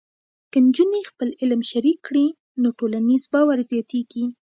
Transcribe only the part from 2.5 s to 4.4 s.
نو ټولنیز باور زیاتېږي.